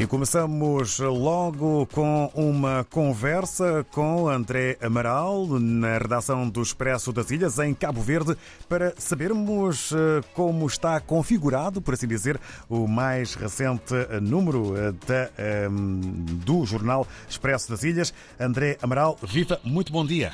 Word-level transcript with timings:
E 0.00 0.06
começamos 0.06 0.98
logo 0.98 1.86
com 1.88 2.32
uma 2.34 2.84
conversa 2.84 3.84
com 3.92 4.30
André 4.30 4.78
Amaral, 4.80 5.46
na 5.60 5.98
redação 5.98 6.48
do 6.48 6.62
Expresso 6.62 7.12
das 7.12 7.30
Ilhas, 7.30 7.58
em 7.58 7.74
Cabo 7.74 8.00
Verde, 8.00 8.34
para 8.66 8.92
sabermos 8.92 9.92
eh, 9.92 10.22
como 10.32 10.66
está 10.66 10.98
configurado, 11.02 11.82
por 11.82 11.92
assim 11.92 12.08
dizer, 12.08 12.40
o 12.70 12.88
mais 12.88 13.34
recente 13.34 13.92
número 14.22 14.74
eh, 14.74 14.92
da, 15.06 15.30
ehm, 15.38 16.00
do 16.46 16.64
jornal 16.64 17.06
Expresso 17.28 17.70
das 17.70 17.84
Ilhas. 17.84 18.14
André 18.40 18.78
Amaral, 18.80 19.18
viva, 19.22 19.60
muito 19.62 19.92
bom 19.92 20.06
dia. 20.06 20.32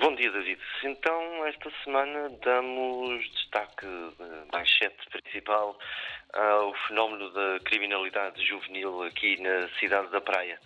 Bom 0.00 0.14
dia, 0.14 0.32
David. 0.32 0.58
Então, 0.84 1.46
esta 1.46 1.70
semana 1.84 2.30
damos 2.42 3.22
destaque, 3.30 3.86
manchete 4.50 4.96
principal, 5.10 5.76
ao 6.32 6.74
fenómeno 6.86 7.30
da 7.30 7.60
criminalidade 7.60 8.44
juvenil 8.46 9.02
aqui 9.02 9.40
na 9.40 9.68
cidade 9.78 10.08
da 10.10 10.20
Praia. 10.20 10.60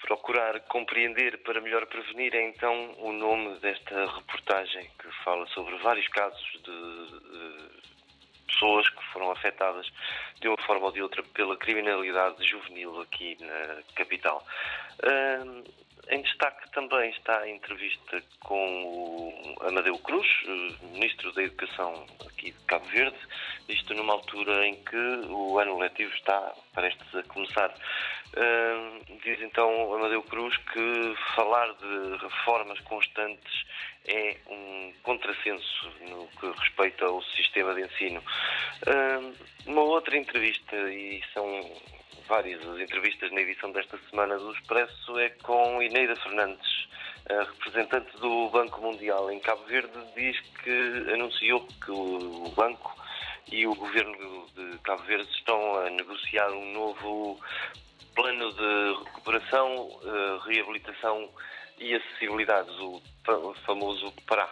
Procurar 0.00 0.60
compreender 0.60 1.38
para 1.38 1.60
melhor 1.60 1.86
prevenir 1.86 2.34
é 2.34 2.42
então 2.48 2.94
o 2.98 3.12
nome 3.12 3.58
desta 3.58 4.06
reportagem 4.06 4.88
que 4.98 5.10
fala 5.24 5.46
sobre 5.48 5.76
vários 5.78 6.06
casos 6.08 6.62
de 6.62 7.97
pessoas 8.48 8.88
que 8.88 9.04
foram 9.12 9.30
afetadas 9.30 9.86
de 10.40 10.48
uma 10.48 10.58
forma 10.62 10.86
ou 10.86 10.92
de 10.92 11.02
outra 11.02 11.22
pela 11.22 11.56
criminalidade 11.56 12.44
juvenil 12.46 13.00
aqui 13.02 13.36
na 13.40 13.82
capital. 13.94 14.44
Em 16.10 16.22
destaque 16.22 16.70
também 16.70 17.10
está 17.10 17.40
a 17.40 17.50
entrevista 17.50 18.22
com 18.40 18.84
o 18.84 19.56
Amadeu 19.60 19.98
Cruz, 19.98 20.26
Ministro 20.94 21.30
da 21.32 21.42
Educação 21.42 22.06
aqui 22.26 22.50
de 22.52 22.64
Cabo 22.64 22.86
Verde, 22.86 23.18
isto 23.68 23.92
numa 23.92 24.14
altura 24.14 24.66
em 24.66 24.74
que 24.84 24.96
o 24.96 25.58
ano 25.58 25.78
letivo 25.78 26.14
está 26.14 26.54
prestes 26.72 27.14
a 27.14 27.22
começar. 27.24 27.74
Diz 29.24 29.40
então 29.40 29.92
Amadeu 29.94 30.22
Cruz 30.22 30.56
que 30.56 31.14
falar 31.34 31.72
de 31.74 32.16
reformas 32.22 32.78
constantes 32.80 33.64
é 34.06 34.36
um 34.48 34.92
contrassenso 35.02 35.92
no 36.08 36.26
que 36.28 36.46
respeita 36.60 37.06
ao 37.06 37.22
sistema 37.22 37.74
de 37.74 37.82
ensino. 37.82 38.22
Uma 39.66 39.82
outra 39.82 40.16
entrevista, 40.16 40.76
e 40.76 41.22
são 41.34 41.44
várias 42.26 42.66
as 42.68 42.78
entrevistas 42.80 43.32
na 43.32 43.40
edição 43.40 43.72
desta 43.72 43.98
semana 44.10 44.38
do 44.38 44.52
Expresso, 44.52 45.18
é 45.18 45.30
com 45.42 45.82
Ineida 45.82 46.14
Fernandes, 46.16 46.88
a 47.28 47.42
representante 47.42 48.16
do 48.18 48.48
Banco 48.50 48.80
Mundial 48.80 49.30
em 49.30 49.40
Cabo 49.40 49.64
Verde, 49.64 49.98
diz 50.14 50.38
que 50.62 51.12
anunciou 51.12 51.66
que 51.84 51.90
o 51.90 52.52
banco 52.56 52.96
e 53.50 53.66
o 53.66 53.74
governo 53.74 54.46
de 54.54 54.78
Cabo 54.78 55.02
Verde 55.04 55.30
estão 55.32 55.76
a 55.80 55.90
negociar 55.90 56.50
um 56.50 56.72
novo 56.72 57.40
plano 58.18 58.52
de 58.52 59.04
recuperação, 59.04 59.88
eh, 60.02 60.50
reabilitação 60.50 61.30
e 61.78 61.94
acessibilidade, 61.94 62.68
o 62.68 63.00
famoso 63.64 64.12
PRA. 64.26 64.50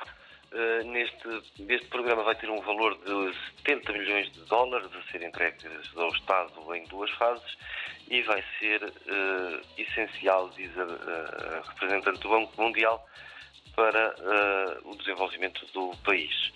Eh, 0.53 0.85
neste, 0.85 1.43
este 1.69 1.89
programa 1.89 2.23
vai 2.23 2.37
ter 2.37 2.49
um 2.49 2.61
valor 2.61 2.97
de 2.99 3.37
70 3.65 3.93
milhões 3.93 4.33
de 4.33 4.41
dólares 4.45 4.89
a 4.95 5.11
ser 5.11 5.21
entregues 5.25 5.67
ao 5.97 6.11
Estado 6.11 6.75
em 6.77 6.85
duas 6.85 7.11
fases 7.13 7.59
e 8.09 8.23
vai 8.23 8.45
ser 8.61 8.85
uh, 8.85 9.61
essencial, 9.77 10.49
diz 10.51 10.71
a, 10.79 10.85
a, 10.85 11.69
representante 11.69 12.21
do 12.21 12.29
Banco 12.29 12.63
Mundial, 12.63 13.05
para 13.75 14.15
uh, 14.15 14.91
o 14.93 14.97
desenvolvimento 14.97 15.67
do 15.75 15.91
país. 16.05 16.53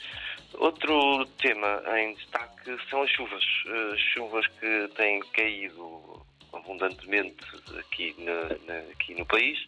Outro 0.55 1.27
tema 1.43 1.83
em 1.99 2.15
destaque 2.15 2.79
são 2.89 3.03
as 3.03 3.11
chuvas. 3.11 3.43
Uh, 3.67 3.99
chuvas 3.99 4.47
que 4.47 4.89
têm 4.95 5.19
caído 5.33 6.30
abundantemente 6.61 7.45
aqui, 7.79 8.15
na, 8.19 8.43
na, 8.67 8.81
aqui 8.93 9.15
no 9.15 9.27
país, 9.27 9.59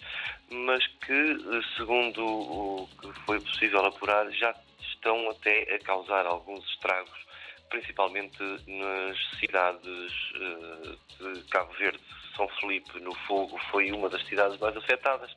mas 0.51 0.87
que, 1.05 1.37
segundo 1.77 2.25
o 2.25 2.89
que 3.01 3.13
foi 3.25 3.41
possível 3.41 3.85
apurar, 3.85 4.31
já 4.33 4.55
estão 4.81 5.31
até 5.31 5.75
a 5.75 5.79
causar 5.81 6.27
alguns 6.27 6.65
estragos, 6.69 7.27
principalmente 7.69 8.39
nas 8.67 9.19
cidades 9.41 10.13
uh, 10.37 11.35
de 11.35 11.43
Cabo 11.49 11.73
Verde. 11.75 12.01
São 12.37 12.49
Felipe, 12.61 12.99
no 13.01 13.15
Fogo, 13.27 13.59
foi 13.71 13.93
uma 13.93 14.09
das 14.09 14.25
cidades 14.27 14.59
mais 14.59 14.75
afetadas. 14.75 15.35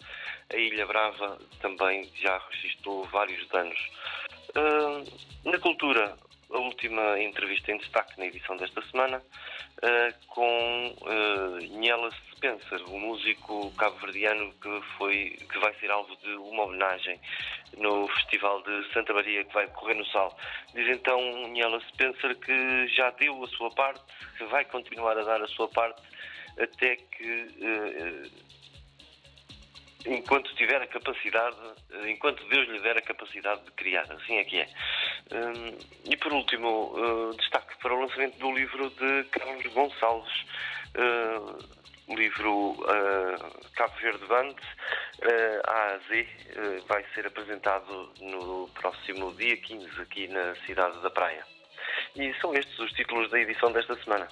A 0.54 0.56
Ilha 0.56 0.86
Brava 0.86 1.38
também 1.62 2.10
já 2.16 2.42
registrou 2.50 3.04
vários 3.06 3.46
danos. 3.50 3.80
Uh, 4.56 5.50
na 5.50 5.60
cultura, 5.60 6.18
a 6.52 6.58
última 6.58 7.20
entrevista 7.20 7.72
em 7.72 7.78
destaque 7.78 8.18
na 8.20 8.26
edição 8.26 8.56
desta 8.58 8.82
semana 8.84 9.18
uh, 9.18 10.28
com 10.28 10.96
uh, 11.02 11.78
Niela 11.78 12.12
Spencer, 12.34 12.82
o 12.90 13.00
músico 13.00 13.72
cabo-verdiano 13.72 14.54
que, 14.62 14.82
foi, 14.98 15.38
que 15.52 15.60
vai 15.60 15.74
ser 15.76 15.90
alvo 15.92 16.16
de 16.18 16.34
uma 16.36 16.64
homenagem 16.64 17.20
no 17.78 18.08
Festival 18.10 18.62
de 18.64 18.94
Santa 18.94 19.14
Maria 19.14 19.44
que 19.44 19.54
vai 19.54 19.68
correr 19.68 19.96
no 19.96 20.06
Sal. 20.08 20.38
Diz 20.74 20.88
então 20.88 21.20
Niela 21.48 21.82
Spencer 21.90 22.36
que 22.38 22.88
já 22.90 23.10
deu 23.12 23.44
a 23.44 23.48
sua 23.48 23.72
parte, 23.72 24.04
que 24.38 24.46
vai 24.46 24.66
continuar 24.66 25.18
a 25.18 25.24
dar 25.24 25.42
a 25.42 25.48
sua 25.48 25.68
parte 25.70 26.02
até 26.58 26.96
que 26.96 27.48
uh, 27.62 28.46
enquanto 30.06 30.54
tiver 30.56 30.82
a 30.82 30.88
capacidade, 30.88 31.58
eh, 31.92 32.10
enquanto 32.10 32.48
Deus 32.48 32.68
lhe 32.70 32.80
der 32.80 32.98
a 32.98 33.02
capacidade 33.02 33.64
de 33.64 33.72
criar. 33.72 34.06
Assim 34.12 34.38
é 34.38 34.44
que 34.44 34.60
é. 34.60 34.68
Hum, 35.32 35.78
e 36.06 36.18
por 36.18 36.34
último, 36.34 36.94
eh, 36.98 37.38
destaque 37.38 37.78
para 37.82 37.94
o 37.94 38.02
lançamento 38.02 38.38
do 38.38 38.52
livro 38.52 38.90
de 38.92 39.24
Carlos 39.26 39.66
Gonçalves, 39.74 40.46
eh, 40.96 41.76
livro 42.10 42.78
Cabo 43.76 43.96
Verde 44.00 44.26
Band, 44.28 44.56
A 45.66 45.96
a 45.96 45.98
Z, 46.08 46.28
vai 46.88 47.04
ser 47.16 47.26
apresentado 47.26 48.14
no 48.22 48.70
próximo 48.76 49.34
dia 49.34 49.58
15 49.58 50.02
aqui 50.02 50.28
na 50.28 50.54
cidade 50.68 51.02
da 51.02 51.10
Praia. 51.10 51.55
E 52.16 52.34
são 52.40 52.54
estes 52.54 52.78
os 52.80 52.92
títulos 52.94 53.30
da 53.30 53.40
edição 53.40 53.72
desta 53.72 53.96
semana. 54.04 54.28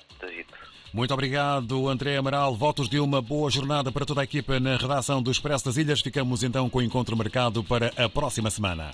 Muito 0.93 1.13
obrigado, 1.13 1.89
André 1.89 2.17
Amaral. 2.17 2.55
Votos 2.55 2.87
de 2.87 2.99
uma 2.99 3.21
boa 3.21 3.49
jornada 3.49 3.91
para 3.91 4.05
toda 4.05 4.21
a 4.21 4.23
equipa 4.23 4.59
na 4.59 4.77
redação 4.77 5.21
do 5.21 5.31
Expresso 5.31 5.65
das 5.65 5.77
Ilhas. 5.77 6.01
Ficamos 6.01 6.43
então 6.43 6.69
com 6.69 6.79
o 6.79 6.81
encontro 6.81 7.17
marcado 7.17 7.63
para 7.63 7.91
a 7.97 8.07
próxima 8.07 8.49
semana. 8.49 8.91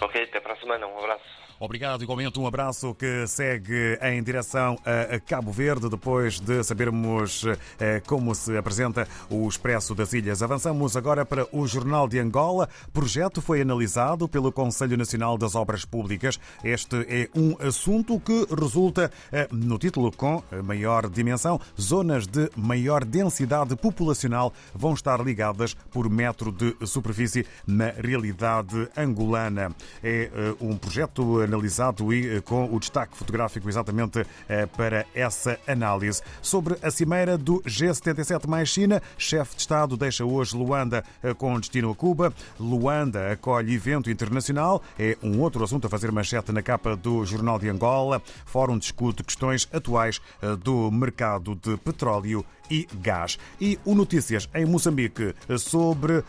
Ok, 0.00 0.22
até 0.22 0.40
para 0.40 0.54
a 0.54 0.56
semana. 0.56 0.86
Um 0.86 0.98
abraço. 0.98 1.47
Obrigado, 1.60 2.04
igualmente 2.04 2.38
um 2.38 2.46
abraço 2.46 2.94
que 2.94 3.26
segue 3.26 3.98
em 4.00 4.22
direção 4.22 4.78
a 4.84 5.18
Cabo 5.18 5.50
Verde, 5.50 5.88
depois 5.88 6.38
de 6.38 6.62
sabermos 6.62 7.44
eh, 7.80 8.00
como 8.06 8.32
se 8.32 8.56
apresenta 8.56 9.08
o 9.28 9.48
Expresso 9.48 9.92
das 9.92 10.12
Ilhas. 10.12 10.40
Avançamos 10.40 10.96
agora 10.96 11.26
para 11.26 11.48
o 11.50 11.66
Jornal 11.66 12.06
de 12.06 12.20
Angola. 12.20 12.68
O 12.86 12.92
projeto 12.92 13.42
foi 13.42 13.60
analisado 13.60 14.28
pelo 14.28 14.52
Conselho 14.52 14.96
Nacional 14.96 15.36
das 15.36 15.56
Obras 15.56 15.84
Públicas. 15.84 16.38
Este 16.62 17.04
é 17.08 17.28
um 17.34 17.56
assunto 17.58 18.20
que 18.20 18.46
resulta 18.54 19.10
eh, 19.32 19.48
no 19.50 19.78
título 19.78 20.12
com 20.12 20.40
maior 20.62 21.10
dimensão. 21.10 21.60
Zonas 21.80 22.28
de 22.28 22.48
maior 22.54 23.04
densidade 23.04 23.74
populacional 23.74 24.52
vão 24.72 24.94
estar 24.94 25.20
ligadas 25.20 25.74
por 25.90 26.08
metro 26.08 26.52
de 26.52 26.76
superfície 26.86 27.44
na 27.66 27.90
realidade 27.90 28.88
angolana. 28.96 29.74
É 30.04 30.30
eh, 30.32 30.54
um 30.60 30.76
projeto 30.76 31.47
analisado 31.48 32.12
e 32.12 32.36
eh, 32.36 32.40
com 32.40 32.72
o 32.72 32.78
destaque 32.78 33.16
fotográfico 33.16 33.68
exatamente 33.68 34.24
eh, 34.48 34.66
para 34.66 35.06
essa 35.14 35.58
análise. 35.66 36.22
Sobre 36.40 36.76
a 36.82 36.90
cimeira 36.90 37.36
do 37.36 37.60
G77 37.62 38.46
mais 38.46 38.68
China, 38.68 39.02
chefe 39.16 39.56
de 39.56 39.62
Estado 39.62 39.96
deixa 39.96 40.24
hoje 40.24 40.56
Luanda 40.56 41.02
eh, 41.22 41.34
com 41.34 41.58
destino 41.58 41.90
a 41.90 41.94
Cuba. 41.94 42.32
Luanda 42.60 43.32
acolhe 43.32 43.74
evento 43.74 44.10
internacional. 44.10 44.82
É 44.98 45.16
um 45.22 45.40
outro 45.40 45.64
assunto 45.64 45.86
a 45.86 45.90
fazer 45.90 46.12
manchete 46.12 46.52
na 46.52 46.62
capa 46.62 46.94
do 46.94 47.24
Jornal 47.24 47.58
de 47.58 47.68
Angola. 47.68 48.22
Fórum 48.44 48.78
discute 48.78 49.24
questões 49.24 49.68
atuais 49.72 50.20
do 50.62 50.90
mercado 50.90 51.54
de 51.54 51.76
petróleo 51.78 52.44
e 52.70 52.86
gás. 53.00 53.38
E 53.60 53.78
o 53.84 53.94
Notícias 53.94 54.48
em 54.54 54.64
Moçambique 54.64 55.34
sobre 55.58 56.18
uh, 56.18 56.24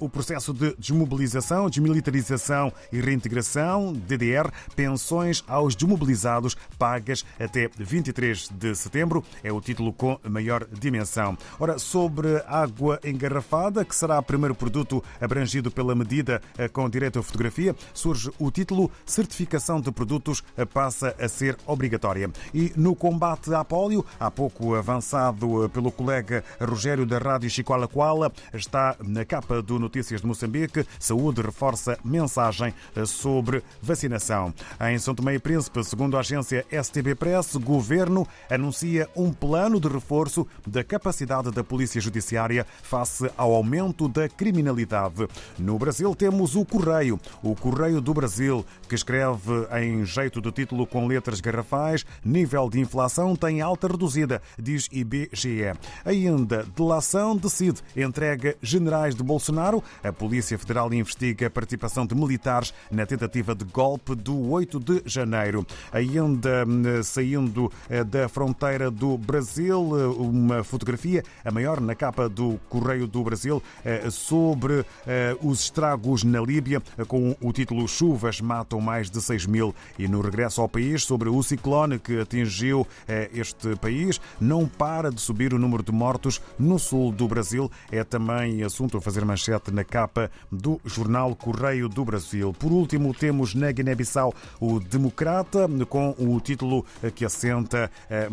o 0.00 0.08
processo 0.08 0.52
de 0.52 0.74
desmobilização, 0.78 1.68
desmilitarização 1.68 2.72
e 2.92 3.00
reintegração, 3.00 3.92
DDR, 3.92 4.50
pensões 4.74 5.44
aos 5.46 5.74
desmobilizados 5.74 6.56
pagas 6.78 7.24
até 7.38 7.68
23 7.78 8.48
de 8.48 8.74
setembro. 8.74 9.22
É 9.44 9.52
o 9.52 9.60
título 9.60 9.92
com 9.92 10.18
maior 10.28 10.66
dimensão. 10.66 11.36
Ora, 11.60 11.78
sobre 11.78 12.42
água 12.46 12.98
engarrafada, 13.04 13.84
que 13.84 13.94
será 13.94 14.18
o 14.18 14.22
primeiro 14.22 14.54
produto 14.54 15.02
abrangido 15.20 15.70
pela 15.70 15.94
medida 15.94 16.40
uh, 16.58 16.70
com 16.72 16.88
direito 16.88 17.18
à 17.18 17.22
fotografia, 17.22 17.76
surge 17.92 18.30
o 18.38 18.50
título 18.50 18.90
Certificação 19.04 19.80
de 19.80 19.92
produtos 19.92 20.40
uh, 20.40 20.66
passa 20.66 21.14
a 21.20 21.28
ser 21.28 21.56
obrigatória. 21.66 22.30
E 22.54 22.72
no 22.76 22.94
combate 22.94 23.52
à 23.52 23.62
pólio, 23.64 24.04
há 24.18 24.30
pouco 24.30 24.74
avançado 24.74 25.68
pelo 25.72 25.82
pelo 25.82 25.90
colega 25.90 26.44
Rogério 26.60 27.04
da 27.04 27.18
Rádio 27.18 27.50
Chicoala 27.50 27.88
Coala. 27.88 28.32
Está 28.54 28.94
na 29.02 29.24
capa 29.24 29.60
do 29.60 29.80
Notícias 29.80 30.20
de 30.20 30.26
Moçambique. 30.26 30.86
Saúde 30.98 31.42
reforça 31.42 31.98
mensagem 32.04 32.72
sobre 33.04 33.64
vacinação. 33.82 34.51
Em 34.80 34.98
São 34.98 35.14
Tomé 35.14 35.34
e 35.34 35.38
Príncipe, 35.38 35.82
segundo 35.84 36.16
a 36.16 36.20
agência 36.20 36.64
STB 36.70 37.14
Press, 37.14 37.54
o 37.54 37.60
governo 37.60 38.26
anuncia 38.50 39.08
um 39.16 39.32
plano 39.32 39.80
de 39.80 39.88
reforço 39.88 40.46
da 40.66 40.84
capacidade 40.84 41.50
da 41.50 41.64
Polícia 41.64 42.00
Judiciária 42.00 42.66
face 42.82 43.30
ao 43.36 43.52
aumento 43.52 44.08
da 44.08 44.28
criminalidade. 44.28 45.26
No 45.58 45.78
Brasil 45.78 46.14
temos 46.14 46.54
o 46.56 46.64
Correio, 46.64 47.20
o 47.42 47.54
Correio 47.54 48.00
do 48.00 48.14
Brasil, 48.14 48.64
que 48.88 48.94
escreve 48.94 49.66
em 49.80 50.04
jeito 50.04 50.40
de 50.40 50.50
título 50.52 50.86
com 50.86 51.06
letras 51.06 51.40
garrafais: 51.40 52.04
nível 52.24 52.68
de 52.68 52.80
inflação 52.80 53.34
tem 53.36 53.60
alta 53.60 53.88
reduzida, 53.88 54.42
diz 54.58 54.88
IBGE. 54.92 55.72
Ainda, 56.04 56.66
delação 56.76 57.36
decide 57.36 57.80
entrega 57.96 58.56
generais 58.62 59.14
de 59.14 59.22
Bolsonaro. 59.22 59.82
A 60.02 60.12
Polícia 60.12 60.58
Federal 60.58 60.92
investiga 60.92 61.46
a 61.46 61.50
participação 61.50 62.06
de 62.06 62.14
militares 62.14 62.74
na 62.90 63.06
tentativa 63.06 63.54
de 63.54 63.64
golpe 63.64 64.14
do 64.14 64.41
8 64.50 64.80
de 64.80 65.02
janeiro. 65.04 65.66
Ainda 65.92 66.64
hum, 66.66 67.02
saindo 67.02 67.70
eh, 67.88 68.04
da 68.04 68.28
fronteira 68.28 68.90
do 68.90 69.16
Brasil, 69.16 69.98
eh, 69.98 70.06
uma 70.06 70.64
fotografia, 70.64 71.22
a 71.44 71.50
maior 71.50 71.80
na 71.80 71.94
capa 71.94 72.28
do 72.28 72.58
Correio 72.68 73.06
do 73.06 73.22
Brasil, 73.22 73.62
eh, 73.84 74.08
sobre 74.10 74.84
os 75.40 75.60
estragos 75.60 76.24
na 76.24 76.40
Líbia, 76.40 76.82
com 77.06 77.36
o 77.40 77.52
título 77.52 77.86
Chuvas 77.88 78.40
matam 78.40 78.80
mais 78.80 79.10
de 79.10 79.20
6 79.20 79.46
mil. 79.46 79.74
E 79.98 80.08
no 80.08 80.20
regresso 80.20 80.60
ao 80.60 80.68
país, 80.68 81.04
sobre 81.04 81.28
o 81.28 81.42
ciclone 81.42 81.98
que 81.98 82.20
atingiu 82.20 82.86
este 83.32 83.76
país, 83.76 84.20
não 84.40 84.66
para 84.66 85.10
de 85.10 85.20
subir 85.20 85.54
o 85.54 85.58
número 85.58 85.82
de 85.82 85.92
mortos 85.92 86.40
no 86.58 86.78
sul 86.78 87.12
do 87.12 87.28
Brasil. 87.28 87.70
É 87.90 88.04
também 88.04 88.62
assunto 88.62 88.96
a 88.96 89.00
fazer 89.00 89.24
manchete 89.24 89.70
na 89.70 89.84
capa 89.84 90.30
do 90.50 90.80
jornal 90.84 91.34
Correio 91.34 91.88
do 91.88 92.04
Brasil. 92.04 92.52
Por 92.52 92.72
último, 92.72 93.14
temos 93.14 93.54
na 93.54 93.70
Guiné-Bissau 93.70 94.31
o 94.60 94.80
Democrata, 94.80 95.68
com 95.88 96.14
o 96.18 96.40
título 96.40 96.84
que 97.14 97.24
assenta 97.24 97.90
eh, 98.10 98.28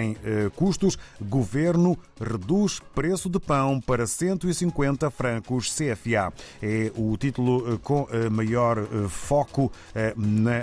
em 0.00 0.16
eh, 0.24 0.50
custos. 0.54 0.98
Governo 1.20 1.96
reduz 2.20 2.80
preço 2.94 3.28
de 3.28 3.38
pão 3.38 3.80
para 3.80 4.06
150 4.06 5.10
francos 5.10 5.72
CFA. 5.72 6.32
É 6.62 6.92
o 6.96 7.16
título 7.16 7.74
eh, 7.74 7.78
com 7.82 8.06
maior 8.30 8.78
foco 9.08 9.70
na 10.16 10.62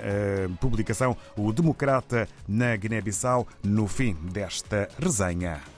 publicação 0.60 1.16
O 1.36 1.52
Democrata 1.52 2.28
na 2.48 2.76
Guiné-Bissau 2.76 3.48
no 3.64 3.88
fim 3.88 4.16
desta 4.32 4.90
resenha. 5.00 5.77